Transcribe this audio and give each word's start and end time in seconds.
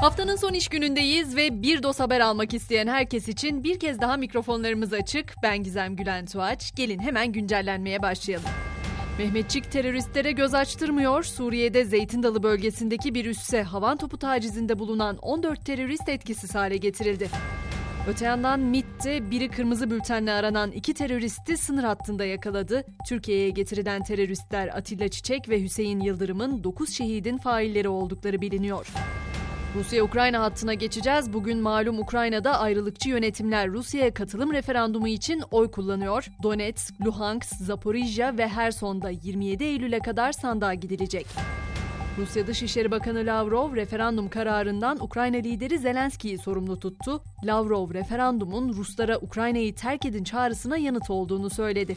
Haftanın 0.00 0.36
son 0.36 0.52
iş 0.52 0.68
günündeyiz 0.68 1.36
ve 1.36 1.62
bir 1.62 1.82
dos 1.82 2.00
haber 2.00 2.20
almak 2.20 2.54
isteyen 2.54 2.86
herkes 2.86 3.28
için 3.28 3.64
bir 3.64 3.80
kez 3.80 4.00
daha 4.00 4.16
mikrofonlarımız 4.16 4.92
açık. 4.92 5.34
Ben 5.42 5.62
Gizem 5.62 5.96
Gülen 5.96 6.26
Tuğaç. 6.26 6.74
Gelin 6.76 6.98
hemen 6.98 7.32
güncellenmeye 7.32 8.02
başlayalım. 8.02 8.48
Mehmetçik 9.18 9.72
teröristlere 9.72 10.32
göz 10.32 10.54
açtırmıyor. 10.54 11.22
Suriye'de 11.22 11.84
Zeytin 11.84 12.22
Dalı 12.22 12.42
bölgesindeki 12.42 13.14
bir 13.14 13.24
üsse 13.24 13.62
havan 13.62 13.96
topu 13.96 14.18
tacizinde 14.18 14.78
bulunan 14.78 15.16
14 15.16 15.66
terörist 15.66 16.08
etkisiz 16.08 16.54
hale 16.54 16.76
getirildi. 16.76 17.28
Öte 18.08 18.24
yandan 18.24 18.60
MIT'te 18.60 19.30
biri 19.30 19.48
kırmızı 19.48 19.90
bültenle 19.90 20.32
aranan 20.32 20.70
iki 20.70 20.94
teröristi 20.94 21.56
sınır 21.56 21.84
hattında 21.84 22.24
yakaladı. 22.24 22.84
Türkiye'ye 23.08 23.50
getirilen 23.50 24.02
teröristler 24.02 24.68
Atilla 24.68 25.08
Çiçek 25.08 25.48
ve 25.48 25.62
Hüseyin 25.62 26.00
Yıldırım'ın 26.00 26.64
9 26.64 26.90
şehidin 26.90 27.38
failleri 27.38 27.88
oldukları 27.88 28.40
biliniyor. 28.40 28.86
Rusya-Ukrayna 29.74 30.40
hattına 30.40 30.74
geçeceğiz. 30.74 31.32
Bugün 31.32 31.58
malum 31.58 31.98
Ukrayna'da 31.98 32.60
ayrılıkçı 32.60 33.08
yönetimler 33.08 33.68
Rusya'ya 33.68 34.14
katılım 34.14 34.52
referandumu 34.52 35.08
için 35.08 35.42
oy 35.50 35.70
kullanıyor. 35.70 36.26
Donetsk, 36.42 37.06
Luhansk, 37.06 37.44
Zaporijya 37.44 38.38
ve 38.38 38.48
Herson'da 38.48 39.10
27 39.10 39.64
Eylül'e 39.64 39.98
kadar 39.98 40.32
sandığa 40.32 40.74
gidilecek. 40.74 41.26
Rusya 42.18 42.46
Dışişleri 42.46 42.90
Bakanı 42.90 43.18
Lavrov 43.18 43.74
referandum 43.74 44.28
kararından 44.28 45.04
Ukrayna 45.04 45.36
lideri 45.36 45.78
Zelenski'yi 45.78 46.38
sorumlu 46.38 46.80
tuttu. 46.80 47.22
Lavrov 47.44 47.94
referandumun 47.94 48.72
Ruslara 48.72 49.18
Ukrayna'yı 49.18 49.74
terk 49.74 50.06
edin 50.06 50.24
çağrısına 50.24 50.76
yanıt 50.76 51.10
olduğunu 51.10 51.50
söyledi. 51.50 51.96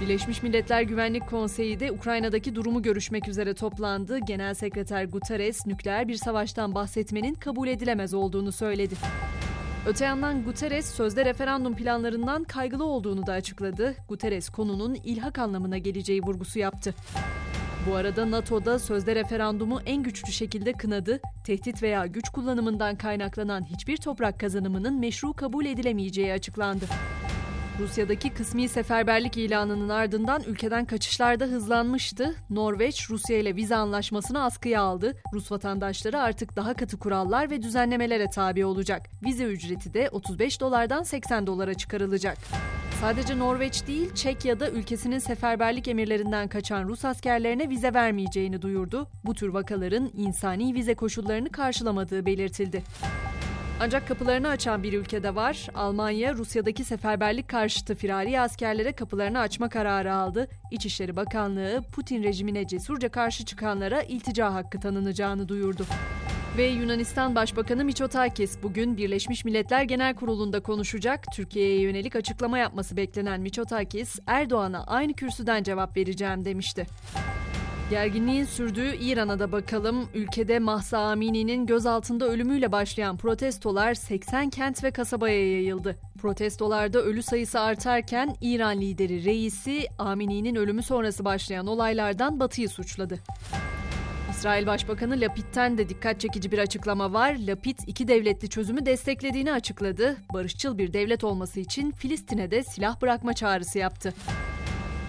Birleşmiş 0.00 0.42
Milletler 0.42 0.82
Güvenlik 0.82 1.26
Konseyi 1.26 1.80
de 1.80 1.92
Ukrayna'daki 1.92 2.54
durumu 2.54 2.82
görüşmek 2.82 3.28
üzere 3.28 3.54
toplandı. 3.54 4.18
Genel 4.18 4.54
Sekreter 4.54 5.04
Guterres 5.04 5.66
nükleer 5.66 6.08
bir 6.08 6.14
savaştan 6.14 6.74
bahsetmenin 6.74 7.34
kabul 7.34 7.68
edilemez 7.68 8.14
olduğunu 8.14 8.52
söyledi. 8.52 8.94
Öte 9.86 10.04
yandan 10.04 10.44
Guterres 10.44 10.94
sözde 10.94 11.24
referandum 11.24 11.76
planlarından 11.76 12.44
kaygılı 12.44 12.84
olduğunu 12.84 13.26
da 13.26 13.32
açıkladı. 13.32 13.94
Guterres 14.08 14.48
konunun 14.48 14.94
ilhak 14.94 15.38
anlamına 15.38 15.78
geleceği 15.78 16.22
vurgusu 16.22 16.58
yaptı. 16.58 16.94
Bu 17.90 17.94
arada 17.94 18.30
NATO'da 18.30 18.78
sözde 18.78 19.14
referandumu 19.14 19.80
en 19.86 20.02
güçlü 20.02 20.32
şekilde 20.32 20.72
kınadı. 20.72 21.20
Tehdit 21.44 21.82
veya 21.82 22.06
güç 22.06 22.28
kullanımından 22.28 22.96
kaynaklanan 22.96 23.64
hiçbir 23.64 23.96
toprak 23.96 24.40
kazanımının 24.40 25.00
meşru 25.00 25.32
kabul 25.32 25.66
edilemeyeceği 25.66 26.32
açıklandı. 26.32 26.84
Rusya'daki 27.78 28.30
kısmi 28.30 28.68
seferberlik 28.68 29.36
ilanının 29.36 29.88
ardından 29.88 30.42
ülkeden 30.46 30.84
kaçışlar 30.84 31.40
da 31.40 31.44
hızlanmıştı. 31.44 32.34
Norveç, 32.50 33.10
Rusya 33.10 33.38
ile 33.38 33.56
vize 33.56 33.76
anlaşmasını 33.76 34.44
askıya 34.44 34.82
aldı. 34.82 35.16
Rus 35.32 35.52
vatandaşları 35.52 36.20
artık 36.20 36.56
daha 36.56 36.74
katı 36.74 36.98
kurallar 36.98 37.50
ve 37.50 37.62
düzenlemelere 37.62 38.30
tabi 38.30 38.64
olacak. 38.64 39.10
Vize 39.24 39.44
ücreti 39.44 39.94
de 39.94 40.08
35 40.12 40.60
dolardan 40.60 41.02
80 41.02 41.46
dolara 41.46 41.74
çıkarılacak. 41.74 42.38
Sadece 43.00 43.38
Norveç 43.38 43.86
değil, 43.86 44.14
Çekya'da 44.14 44.70
ülkesinin 44.70 45.18
seferberlik 45.18 45.88
emirlerinden 45.88 46.48
kaçan 46.48 46.88
Rus 46.88 47.04
askerlerine 47.04 47.68
vize 47.68 47.94
vermeyeceğini 47.94 48.62
duyurdu. 48.62 49.08
Bu 49.24 49.34
tür 49.34 49.48
vakaların 49.48 50.10
insani 50.16 50.74
vize 50.74 50.94
koşullarını 50.94 51.50
karşılamadığı 51.50 52.26
belirtildi. 52.26 52.82
Ancak 53.80 54.08
kapılarını 54.08 54.48
açan 54.48 54.82
bir 54.82 54.92
ülkede 54.92 55.34
var. 55.34 55.68
Almanya, 55.74 56.34
Rusya'daki 56.34 56.84
seferberlik 56.84 57.48
karşıtı 57.48 57.94
firari 57.94 58.40
askerlere 58.40 58.92
kapılarını 58.92 59.38
açma 59.38 59.68
kararı 59.68 60.14
aldı. 60.14 60.48
İçişleri 60.70 61.16
Bakanlığı, 61.16 61.82
Putin 61.92 62.22
rejimine 62.22 62.66
cesurca 62.66 63.08
karşı 63.08 63.44
çıkanlara 63.44 64.02
iltica 64.02 64.54
hakkı 64.54 64.80
tanınacağını 64.80 65.48
duyurdu. 65.48 65.86
Ve 66.56 66.66
Yunanistan 66.66 67.34
Başbakanı 67.34 67.84
Mitsotakis 67.84 68.62
bugün 68.62 68.96
Birleşmiş 68.96 69.44
Milletler 69.44 69.82
Genel 69.82 70.14
Kurulu'nda 70.14 70.60
konuşacak. 70.60 71.24
Türkiye'ye 71.34 71.80
yönelik 71.80 72.16
açıklama 72.16 72.58
yapması 72.58 72.96
beklenen 72.96 73.40
Mitsotakis, 73.40 74.18
Erdoğan'a 74.26 74.84
aynı 74.86 75.12
kürsüden 75.12 75.62
cevap 75.62 75.96
vereceğim 75.96 76.44
demişti. 76.44 76.86
Gerginliğin 77.90 78.44
sürdüğü 78.44 78.96
İran'a 78.96 79.38
da 79.38 79.52
bakalım. 79.52 80.08
Ülkede 80.14 80.58
Mahsa 80.58 80.98
Amini'nin 80.98 81.66
gözaltında 81.66 82.28
ölümüyle 82.28 82.72
başlayan 82.72 83.16
protestolar 83.16 83.94
80 83.94 84.50
kent 84.50 84.84
ve 84.84 84.90
kasabaya 84.90 85.52
yayıldı. 85.52 85.96
Protestolarda 86.18 86.98
ölü 86.98 87.22
sayısı 87.22 87.60
artarken 87.60 88.36
İran 88.40 88.80
lideri 88.80 89.24
reisi 89.24 89.86
Amini'nin 89.98 90.54
ölümü 90.54 90.82
sonrası 90.82 91.24
başlayan 91.24 91.66
olaylardan 91.66 92.40
Batı'yı 92.40 92.68
suçladı. 92.68 93.18
İsrail 94.30 94.66
Başbakanı 94.66 95.20
Lapid'ten 95.20 95.78
de 95.78 95.88
dikkat 95.88 96.20
çekici 96.20 96.52
bir 96.52 96.58
açıklama 96.58 97.12
var. 97.12 97.36
Lapid 97.46 97.78
iki 97.86 98.08
devletli 98.08 98.48
çözümü 98.48 98.86
desteklediğini 98.86 99.52
açıkladı. 99.52 100.16
Barışçıl 100.32 100.78
bir 100.78 100.92
devlet 100.92 101.24
olması 101.24 101.60
için 101.60 101.90
Filistin'e 101.90 102.50
de 102.50 102.62
silah 102.62 103.02
bırakma 103.02 103.32
çağrısı 103.32 103.78
yaptı. 103.78 104.14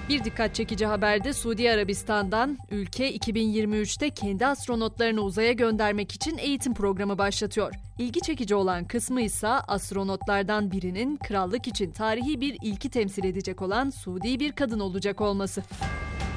Bir 0.09 0.23
dikkat 0.23 0.55
çekici 0.55 0.85
haberde 0.85 1.33
Suudi 1.33 1.71
Arabistan'dan 1.71 2.57
ülke 2.71 3.15
2023'te 3.15 4.09
kendi 4.09 4.45
astronotlarını 4.45 5.21
uzaya 5.21 5.51
göndermek 5.51 6.11
için 6.11 6.37
eğitim 6.37 6.73
programı 6.73 7.17
başlatıyor. 7.17 7.73
İlgi 7.97 8.21
çekici 8.21 8.55
olan 8.55 8.85
kısmı 8.85 9.21
ise 9.21 9.47
astronotlardan 9.47 10.71
birinin 10.71 11.17
krallık 11.17 11.67
için 11.67 11.91
tarihi 11.91 12.41
bir 12.41 12.57
ilki 12.61 12.89
temsil 12.89 13.23
edecek 13.23 13.61
olan 13.61 13.89
Suudi 13.89 14.39
bir 14.39 14.51
kadın 14.51 14.79
olacak 14.79 15.21
olması. 15.21 15.63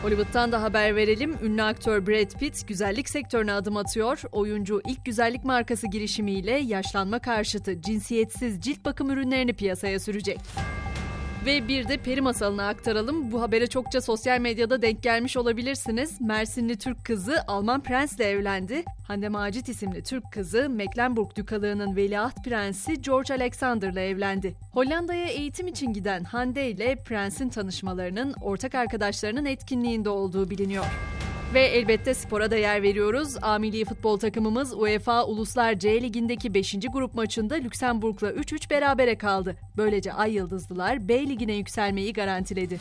Hollywood'dan 0.03 0.53
da 0.53 0.63
haber 0.63 0.97
verelim. 0.97 1.37
Ünlü 1.43 1.63
aktör 1.63 2.07
Brad 2.07 2.39
Pitt 2.39 2.69
güzellik 2.69 3.09
sektörüne 3.09 3.53
adım 3.53 3.77
atıyor. 3.77 4.23
Oyuncu 4.33 4.83
ilk 4.87 5.05
güzellik 5.05 5.45
markası 5.45 5.87
girişimiyle 5.87 6.53
yaşlanma 6.53 7.19
karşıtı 7.19 7.83
cinsiyetsiz 7.83 8.61
cilt 8.61 8.85
bakım 8.85 9.11
ürünlerini 9.11 9.53
piyasaya 9.53 10.01
sürecek. 10.01 10.39
Ve 11.47 11.69
bir 11.69 11.89
de 11.89 11.97
peri 11.97 12.21
masalını 12.21 12.67
aktaralım. 12.67 13.33
Bu 13.33 13.43
habere 13.43 13.67
çokça 13.67 14.01
sosyal 14.01 14.41
medyada 14.41 14.83
denk 14.83 15.03
gelmiş 15.03 15.37
olabilirsiniz. 15.37 16.21
Mersinli 16.21 16.79
Türk 16.79 17.05
kızı 17.05 17.43
Alman 17.49 17.81
prensle 17.81 18.25
evlendi. 18.25 18.85
Hande 19.09 19.29
Macit 19.29 19.69
isimli 19.69 20.03
Türk 20.03 20.33
kızı 20.33 20.69
Mecklenburg 20.69 21.37
Dükalığı'nın 21.37 21.97
veliaht 21.97 22.45
prensi 22.45 23.03
George 23.03 23.35
Alexander'la 23.35 24.01
evlendi. 24.01 24.55
Hollanda'ya 24.73 25.27
eğitim 25.27 25.67
için 25.67 25.93
giden 25.93 26.25
Hande 26.25 26.71
ile 26.71 26.97
prensin 26.97 27.49
tanışmalarının 27.49 28.35
ortak 28.43 28.75
arkadaşlarının 28.75 29.45
etkinliğinde 29.45 30.09
olduğu 30.09 30.51
biliniyor. 30.51 30.87
Ve 31.55 31.61
elbette 31.61 32.15
spora 32.15 32.51
da 32.51 32.57
yer 32.57 32.83
veriyoruz. 32.83 33.37
A 33.43 33.59
milli 33.59 33.85
futbol 33.85 34.19
takımımız 34.19 34.75
UEFA 34.75 35.25
Uluslar 35.25 35.75
C 35.79 36.03
Ligi'ndeki 36.03 36.55
5. 36.55 36.75
grup 36.93 37.15
maçında 37.15 37.55
Lüksemburg'la 37.55 38.31
3-3 38.31 38.71
berabere 38.71 39.19
kaldı. 39.19 39.57
Böylece 39.77 40.13
Ay 40.13 40.33
Yıldızlılar 40.33 41.09
B 41.09 41.29
Ligi'ne 41.29 41.55
yükselmeyi 41.55 42.13
garantiledi. 42.13 42.79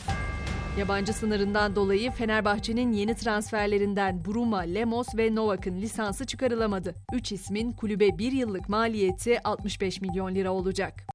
Yabancı 0.78 1.12
sınırından 1.12 1.76
dolayı 1.76 2.10
Fenerbahçe'nin 2.10 2.92
yeni 2.92 3.14
transferlerinden 3.14 4.24
Bruma, 4.24 4.60
Lemos 4.60 5.06
ve 5.16 5.34
Novak'ın 5.34 5.80
lisansı 5.80 6.26
çıkarılamadı. 6.26 6.94
3 7.12 7.32
ismin 7.32 7.72
kulübe 7.72 8.18
bir 8.18 8.32
yıllık 8.32 8.68
maliyeti 8.68 9.42
65 9.42 10.00
milyon 10.00 10.34
lira 10.34 10.52
olacak. 10.52 11.06